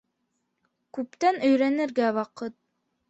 [0.97, 2.57] Күптән өйрәнергә ваҡыт.